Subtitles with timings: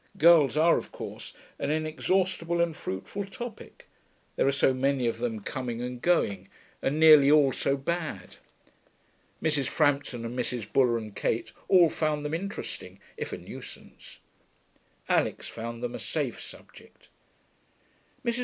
[0.17, 3.85] Girls are, of course, an inexhaustible and fruitful topic
[4.35, 6.49] there are so many of them coming and going,
[6.81, 8.37] and nearly all so bad.
[9.43, 9.67] Mrs.
[9.67, 10.73] Frampton and Mrs.
[10.73, 14.17] Buller and Kate all found them interesting, if a nuisance.
[15.07, 17.09] Alix found them a safe subject.
[18.25, 18.39] Mrs.